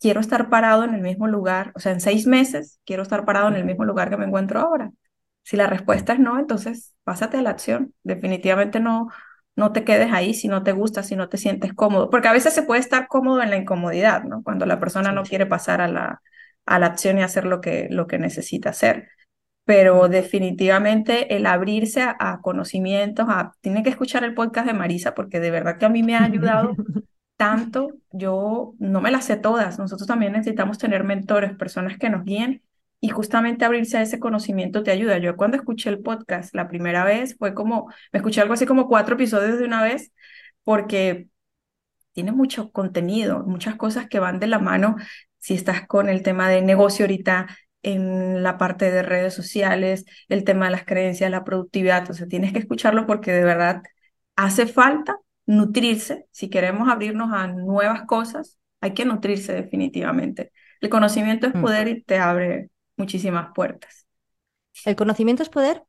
[0.00, 3.48] quiero estar parado en el mismo lugar, o sea, en seis meses quiero estar parado
[3.48, 4.92] en el mismo lugar que me encuentro ahora.
[5.42, 7.94] Si la respuesta es no, entonces pásate a la acción.
[8.02, 9.08] Definitivamente no,
[9.56, 12.32] no te quedes ahí si no te gusta, si no te sientes cómodo, porque a
[12.32, 14.42] veces se puede estar cómodo en la incomodidad, ¿no?
[14.42, 16.22] Cuando la persona no quiere pasar a la,
[16.66, 19.08] a la acción y hacer lo que, lo que necesita hacer.
[19.64, 25.40] Pero definitivamente el abrirse a, conocimientos, a, tiene que escuchar el podcast de Marisa porque
[25.40, 26.74] de verdad que a mí me ha ayudado
[27.36, 32.24] tanto, yo no me las sé todas, nosotros también necesitamos tener mentores, personas que nos
[32.24, 32.62] guíen
[33.00, 35.18] y justamente abrirse a ese conocimiento te ayuda.
[35.18, 38.88] Yo cuando escuché el podcast la primera vez fue como, me escuché algo así como
[38.88, 40.12] cuatro episodios de una vez
[40.64, 41.28] porque
[42.12, 44.96] tiene mucho contenido, muchas cosas que van de la mano
[45.38, 47.48] si estás con el tema de negocio ahorita,
[47.82, 52.10] en la parte de redes sociales, el tema de las creencias, la productividad.
[52.10, 53.82] O sea, tienes que escucharlo porque de verdad
[54.36, 56.26] hace falta nutrirse.
[56.30, 60.52] Si queremos abrirnos a nuevas cosas, hay que nutrirse definitivamente.
[60.80, 61.62] El conocimiento es mm.
[61.62, 64.06] poder y te abre muchísimas puertas.
[64.84, 65.82] ¿El conocimiento es poder?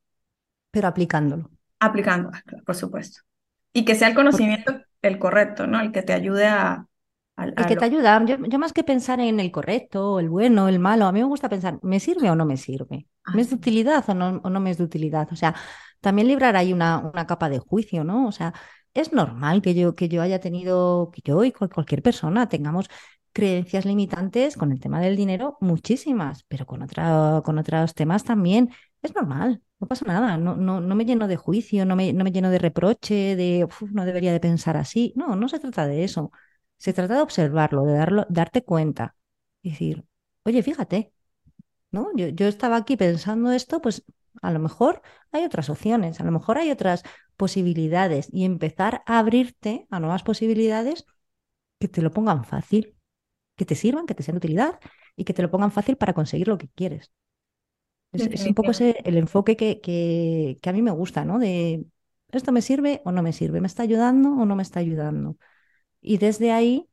[0.70, 1.50] Pero aplicándolo.
[1.78, 3.20] Aplicando, ah, por supuesto.
[3.72, 5.80] Y que sea el conocimiento el correcto, ¿no?
[5.80, 6.86] El que te ayude a...
[7.36, 8.24] el que te ayuda.
[8.24, 11.48] Yo, más que pensar en el correcto, el bueno, el malo, a mí me gusta
[11.48, 13.06] pensar, ¿me sirve o no me sirve?
[13.34, 15.28] ¿Me es de utilidad o no, o no me es de utilidad?
[15.32, 15.54] O sea,
[16.00, 18.26] también librar ahí una, una capa de juicio, ¿no?
[18.26, 18.54] O sea,
[18.94, 22.88] es normal que yo, que yo haya tenido, que yo y cualquier persona tengamos
[23.32, 28.70] creencias limitantes con el tema del dinero, muchísimas, pero con, otra, con otros temas también.
[29.02, 32.24] Es normal, no pasa nada, no, no, no me lleno de juicio, no me, no
[32.24, 35.12] me lleno de reproche, de no debería de pensar así.
[35.16, 36.30] No, no se trata de eso.
[36.78, 39.16] Se trata de observarlo, de darlo, darte cuenta
[39.62, 40.04] y decir,
[40.44, 41.12] oye, fíjate,
[41.90, 42.08] ¿no?
[42.16, 44.04] Yo, yo estaba aquí pensando esto, pues
[44.42, 47.02] a lo mejor hay otras opciones, a lo mejor hay otras
[47.36, 51.06] posibilidades y empezar a abrirte a nuevas posibilidades
[51.78, 52.96] que te lo pongan fácil,
[53.62, 54.80] que te sirvan, que te sean de utilidad
[55.14, 57.12] y que te lo pongan fácil para conseguir lo que quieres.
[58.12, 61.38] Es, un poco ese, el enfoque que, que, que, a mí me gusta, ¿no?
[61.38, 61.86] De
[62.32, 65.36] esto me sirve o no me sirve, me está ayudando o no me está ayudando.
[66.00, 66.88] Y desde ahí,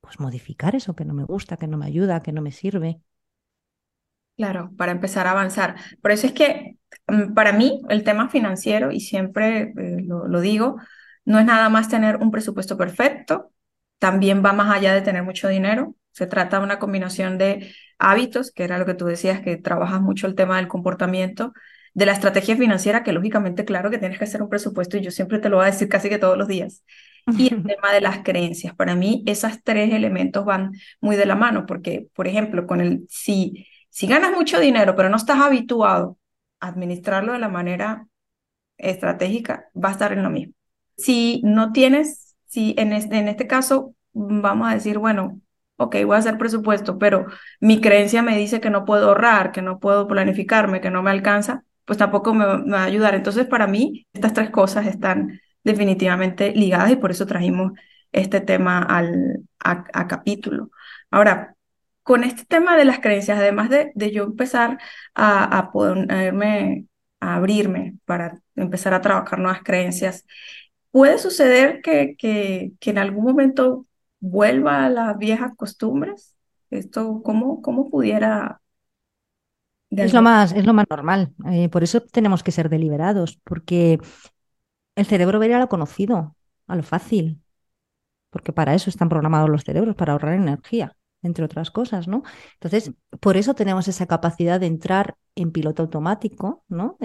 [0.00, 3.00] pues modificar eso que no me gusta, que no me ayuda, que no me sirve.
[4.36, 5.76] Claro, para empezar a avanzar.
[6.00, 10.76] Por eso es que mm, para mí el tema financiero, y siempre eh, lo, digo,
[11.24, 13.52] no es nada más tener un presupuesto perfecto,
[14.02, 15.94] también va más allá de tener mucho dinero.
[16.10, 20.00] Se trata de una combinación de hábitos, que era lo que tú decías, que trabajas
[20.00, 21.52] mucho el tema del comportamiento,
[21.94, 25.12] de la estrategia financiera, que lógicamente, claro que tienes que hacer un presupuesto y yo
[25.12, 26.82] siempre te lo voy a decir casi que todos los días.
[27.38, 28.74] Y el tema de las creencias.
[28.74, 33.06] Para mí, esos tres elementos van muy de la mano, porque, por ejemplo, con el
[33.08, 36.18] si si ganas mucho dinero, pero no estás habituado
[36.58, 38.08] a administrarlo de la manera
[38.78, 40.54] estratégica, va a estar en lo mismo.
[40.96, 45.40] Si no tienes, si en este, en este caso vamos a decir, bueno,
[45.76, 47.26] ok, voy a hacer presupuesto, pero
[47.60, 51.10] mi creencia me dice que no puedo ahorrar, que no puedo planificarme, que no me
[51.10, 53.14] alcanza, pues tampoco me, va a ayudar.
[53.14, 57.72] Entonces, para mí, estas tres cosas están definitivamente ligadas y por eso trajimos
[58.12, 60.70] este tema al, a capítulo.
[61.10, 61.56] Ahora,
[62.02, 64.78] con este tema de las creencias, además de, de yo empezar
[65.14, 66.86] a, a ponerme,
[67.20, 70.26] a abrirme para empezar a trabajar nuevas creencias,
[70.92, 73.86] puede suceder que, que, que en algún momento
[74.20, 76.36] vuelva a las viejas costumbres.
[76.70, 78.62] Esto, ¿cómo, cómo pudiera
[79.90, 81.34] es lo, más, es lo más normal.
[81.50, 83.98] Eh, por eso tenemos que ser deliberados, porque
[84.96, 87.42] el cerebro va a lo conocido, a lo fácil,
[88.30, 92.24] porque para eso están programados los cerebros, para ahorrar energía entre otras cosas, ¿no?
[92.54, 96.98] Entonces, por eso tenemos esa capacidad de entrar en piloto automático, ¿no?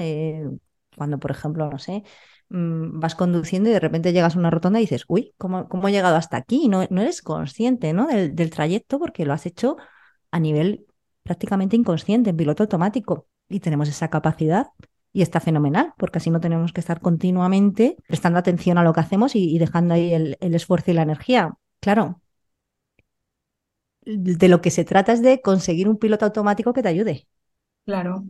[0.96, 2.04] cuando, por ejemplo, no sé,
[2.50, 5.88] mm, vas conduciendo y de repente llegas a una rotonda y dices, uy, ¿cómo, cómo
[5.88, 6.68] he llegado hasta aquí?
[6.68, 8.08] No, no eres consciente, ¿no?
[8.08, 9.78] Del, del trayecto porque lo has hecho
[10.32, 10.86] a nivel
[11.24, 13.28] prácticamente inconsciente, en piloto automático.
[13.50, 14.68] Y tenemos esa capacidad
[15.14, 19.00] y está fenomenal, porque así no tenemos que estar continuamente prestando atención a lo que
[19.00, 21.54] hacemos y, dejando ahí el, el, esfuerzo y la energía.
[21.80, 22.22] Claro,
[24.08, 27.28] de lo que se trata es de conseguir un piloto automático que te ayude.
[27.86, 28.24] Claro.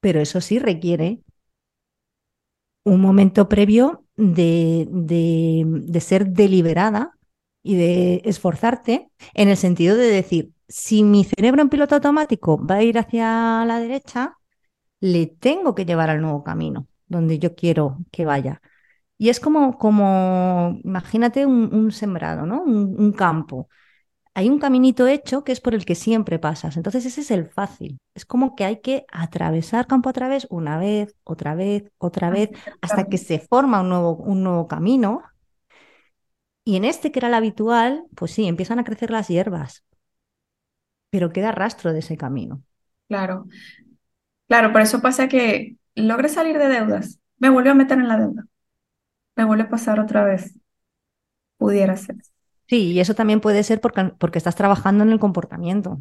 [0.00, 1.20] Pero eso sí requiere
[2.84, 7.12] un momento previo de, de, ser deliberada
[7.62, 12.76] y de esforzarte en el sentido de decir, si mi cerebro en piloto automático va
[12.76, 14.38] a ir hacia la derecha,
[15.00, 18.60] le tengo que llevar al nuevo camino, donde yo quiero que vaya.
[19.18, 22.62] Y es como, como imagínate un, sembrado, ¿no?
[22.62, 23.68] un campo
[24.34, 26.76] hay un caminito hecho que es por el que siempre pasas.
[26.76, 27.98] Entonces ese es el fácil.
[28.14, 32.50] Es como que hay que atravesar campo a través una vez, otra vez, otra vez,
[32.80, 35.22] hasta que se forma un nuevo, un nuevo camino.
[36.64, 39.84] Y en este que era el habitual, pues sí, empiezan a crecer las hierbas,
[41.10, 42.62] pero queda rastro de ese camino.
[43.08, 43.46] Claro,
[44.48, 48.18] claro, por eso pasa que logré salir de deudas, me volvió a meter en la
[48.18, 48.44] deuda,
[49.36, 50.54] me vuelve a pasar otra vez,
[51.58, 52.16] pudiera ser.
[52.70, 56.00] Sí, y eso también puede ser porque, porque estás trabajando en el comportamiento.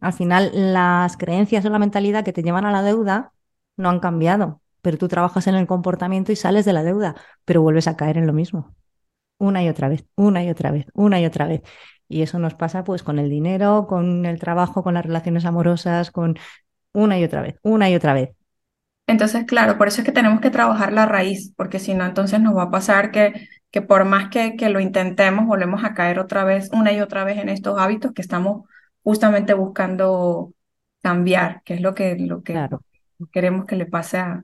[0.00, 3.32] Al final, las creencias o la mentalidad que te llevan a la deuda
[3.76, 7.14] no han cambiado, pero tú trabajas en el comportamiento y sales de la deuda,
[7.44, 8.74] pero vuelves a caer en lo mismo.
[9.38, 11.62] Una y otra vez, una y otra vez, una y otra vez.
[12.08, 16.10] Y eso nos pasa pues con el dinero, con el trabajo, con las relaciones amorosas,
[16.10, 16.36] con
[16.92, 18.30] una y otra vez, una y otra vez.
[19.06, 22.40] Entonces, claro, por eso es que tenemos que trabajar la raíz, porque si no, entonces
[22.40, 26.18] nos va a pasar que, que por más que, que lo intentemos, volvemos a caer
[26.18, 28.66] otra vez, una y otra vez en estos hábitos que estamos
[29.02, 30.52] justamente buscando
[31.02, 32.68] cambiar, que es lo que, lo que
[33.32, 34.42] queremos que le pase a,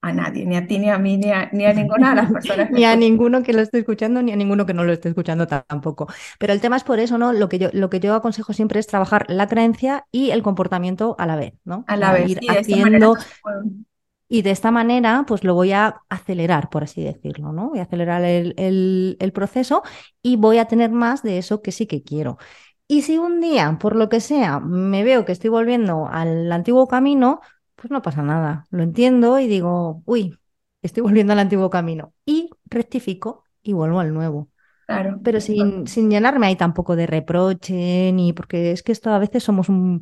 [0.00, 2.32] a nadie, ni a ti, ni a mí, ni a, ni a ninguna de las
[2.32, 2.70] personas.
[2.72, 5.46] ni a ninguno que lo esté escuchando, ni a ninguno que no lo esté escuchando
[5.46, 6.08] tampoco.
[6.38, 7.32] Pero el tema es por eso, ¿no?
[7.32, 11.16] Lo que yo, lo que yo aconsejo siempre es trabajar la creencia y el comportamiento
[11.18, 11.84] a la vez, ¿no?
[11.88, 12.30] A la vez.
[12.30, 13.14] Ir haciendo
[14.28, 17.70] Y de esta manera, pues lo voy a acelerar, por así decirlo, ¿no?
[17.70, 18.54] Voy a acelerar el,
[19.18, 19.82] el proceso
[20.22, 22.36] y voy a tener más de eso que sí que quiero.
[22.86, 26.88] Y si un día, por lo que sea, me veo que estoy volviendo al antiguo
[26.88, 27.40] camino,
[27.76, 28.66] pues no pasa nada.
[28.70, 30.38] Lo entiendo y digo, uy,
[30.80, 32.14] estoy volviendo al antiguo camino.
[32.24, 34.48] Y rectifico y vuelvo al nuevo.
[34.86, 35.20] Claro.
[35.22, 39.42] Pero sin, sin llenarme ahí tampoco de reproche, ni porque es que esto a veces
[39.44, 40.00] somos un,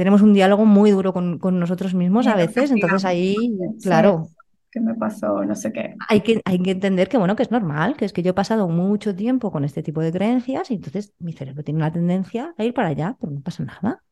[0.00, 3.36] tenemos un diálogo muy duro con, con nosotros mismos a veces, entonces ahí,
[3.82, 4.28] claro.
[4.70, 5.44] ¿Qué me pasó?
[5.44, 5.94] No sé qué.
[6.08, 8.34] Hay que, hay que entender que, bueno, que es normal, que es que yo he
[8.34, 12.54] pasado mucho tiempo con este tipo de creencias y entonces mi cerebro tiene una tendencia
[12.56, 14.02] a ir para allá, pero no pasa nada.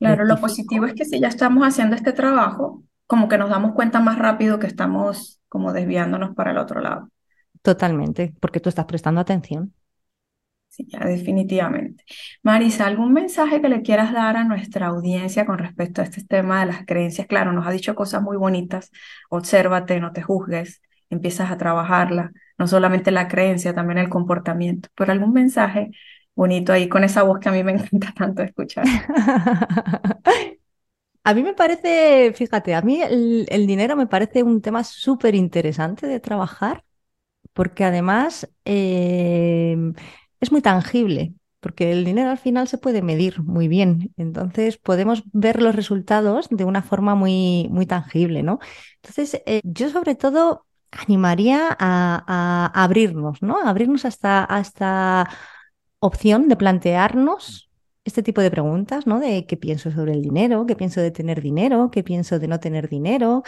[0.00, 3.74] Claro, lo positivo es que si ya estamos haciendo este trabajo, como que nos damos
[3.74, 7.08] cuenta más rápido que estamos como desviándonos para el otro lado.
[7.62, 9.74] Totalmente, porque tú estás prestando atención.
[10.70, 12.04] Sí, ya definitivamente.
[12.44, 16.60] Marisa, ¿algún mensaje que le quieras dar a nuestra audiencia con respecto a este tema
[16.60, 17.26] de las creencias?
[17.26, 18.92] Claro, nos ha dicho cosas muy bonitas.
[19.30, 24.88] Obsérvate, no te juzgues, empiezas a trabajarla, no solamente la creencia, también el comportamiento.
[24.94, 25.90] Pero algún mensaje
[26.36, 28.86] bonito ahí con esa voz que a mí me encanta tanto escuchar.
[31.22, 36.06] A mí me parece, fíjate, a mí el, dinero me parece un tema súper interesante
[36.06, 36.84] de trabajar
[37.52, 39.76] porque además eh,
[40.40, 45.22] es muy tangible, porque el dinero al final se puede medir muy bien, entonces podemos
[45.32, 48.58] ver los resultados de una forma muy, muy tangible, ¿no?
[49.02, 53.58] Entonces, eh, yo sobre todo animaría a, abrirnos, ¿no?
[53.58, 55.30] A abrirnos hasta, a esta
[56.00, 57.70] opción de plantearnos
[58.04, 59.20] este tipo de preguntas, ¿no?
[59.20, 62.58] De qué pienso sobre el dinero, qué pienso de tener dinero, qué pienso de no
[62.58, 63.42] tener dinero,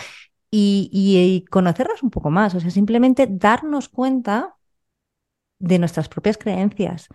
[0.53, 4.57] y, conocernos un poco más, o sea, simplemente darnos cuenta
[5.63, 7.09] de nuestras propias creencias,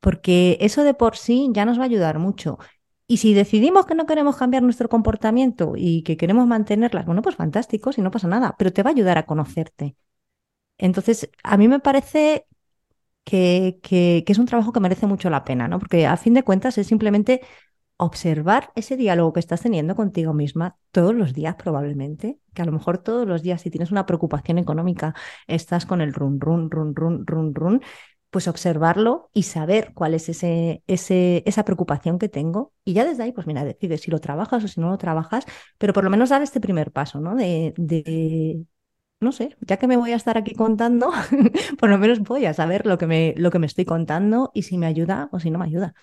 [0.00, 2.58] porque eso de por sí ya nos va a ayudar mucho.
[3.06, 7.36] Y si decidimos que no queremos cambiar nuestro comportamiento y que queremos mantenerlas, bueno, pues
[7.36, 9.96] fantástico, si no pasa nada, pero te va a ayudar a conocerte.
[10.78, 12.46] Entonces, a mí me parece
[13.24, 15.78] que, que, que, es un trabajo que merece mucho la pena, ¿no?
[15.78, 17.42] Porque a fin de cuentas es simplemente
[17.98, 22.72] observar ese diálogo que estás teniendo contigo misma todos los días probablemente, que a lo
[22.72, 25.14] mejor todos los días si tienes una preocupación económica
[25.46, 27.82] estás con el run, run, run, run, run, run,
[28.30, 32.72] pues observarlo y saber cuál es ese, ese, esa preocupación que tengo.
[32.84, 35.46] Y ya desde ahí, pues mira, decides si lo trabajas o si no lo trabajas,
[35.78, 37.34] pero por lo menos dar este primer paso, ¿no?
[37.34, 38.64] De, de
[39.20, 41.10] no sé, ya que me voy a estar aquí contando,
[41.80, 44.62] por lo menos voy a saber lo que me, lo que me estoy contando y
[44.62, 45.94] si me ayuda o si no me ayuda.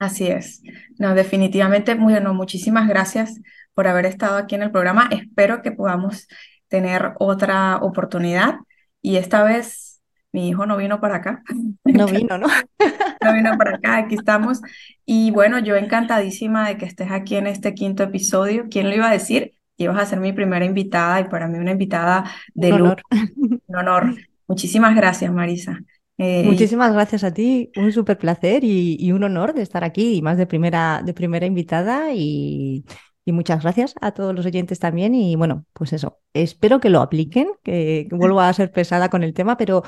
[0.00, 0.62] Así es.
[0.98, 3.38] No, definitivamente, muy, bueno, muchísimas gracias
[3.74, 5.10] por haber estado aquí en el programa.
[5.12, 6.26] Espero que podamos
[6.68, 8.54] tener otra oportunidad
[9.02, 10.00] y esta vez
[10.32, 11.42] mi hijo no vino para acá.
[11.84, 12.46] No vino, ¿no?
[13.22, 14.62] No vino para acá, aquí estamos.
[15.04, 18.68] Y bueno, yo encantadísima de que estés aquí en este quinto episodio.
[18.70, 19.52] ¿Quién lo iba a decir?
[19.76, 22.24] Ibas a ser mi primera invitada y para mí una invitada
[22.54, 23.02] de honor.
[23.10, 24.14] Un honor.
[24.46, 25.78] Muchísimas gracias, Marisa.
[26.22, 30.22] Eh, Muchísimas gracias a ti, un súper placer y, un honor de estar aquí y
[30.22, 32.12] más de primera, de primera invitada.
[32.12, 32.84] Y,
[33.24, 35.14] muchas gracias a todos los oyentes también.
[35.14, 39.32] Y bueno, pues eso, espero que lo apliquen, que, vuelva a ser pesada con el
[39.32, 39.82] tema, pero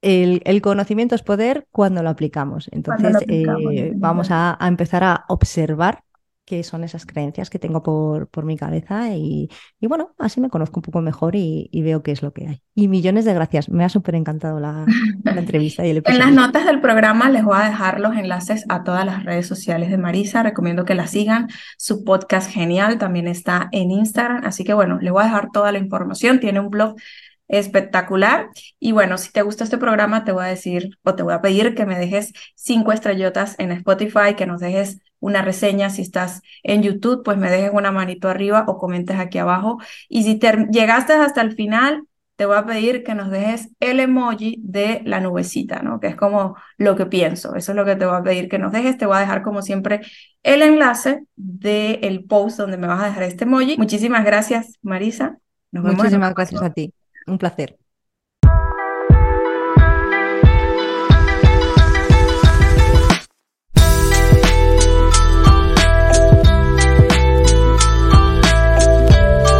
[0.00, 2.68] el, conocimiento es poder cuando lo aplicamos.
[2.72, 6.02] Entonces eh, vamos a, a empezar a observar
[6.44, 9.48] qué son esas creencias que tengo por, por mi cabeza y,
[9.80, 12.62] bueno, así me conozco un poco mejor y, veo qué es lo que hay.
[12.74, 14.84] Y millones de gracias, me ha súper encantado la,
[15.24, 18.84] entrevista y el En las notas del programa les voy a dejar los enlaces a
[18.84, 23.68] todas las redes sociales de Marisa, recomiendo que la sigan, su podcast genial también está
[23.72, 26.96] en Instagram, así que bueno, les voy a dejar toda la información, tiene un blog
[27.48, 28.48] espectacular.
[28.80, 31.42] Y bueno, si te gusta este programa, te voy a decir o te voy a
[31.42, 35.88] pedir que me dejes cinco estrellotas en Spotify, que nos dejes una reseña.
[35.88, 39.78] Si estás en YouTube, pues me dejes una manito arriba o comentes aquí abajo.
[40.08, 42.04] Y si te llegaste hasta el final,
[42.36, 46.00] te voy a pedir que nos dejes el emoji de la nubecita, ¿no?
[46.00, 47.54] Que es como lo que pienso.
[47.54, 48.98] Eso es lo que te voy a pedir que nos dejes.
[48.98, 50.00] Te voy a dejar como siempre
[50.42, 53.76] el enlace del post donde me vas a dejar este emoji.
[53.78, 55.38] Muchísimas gracias, Marisa.
[55.70, 56.92] Muchísimas gracias a ti.
[57.26, 57.81] Un placer.